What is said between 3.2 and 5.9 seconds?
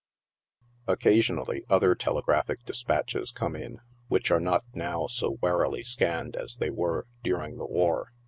come in, which are not now so warily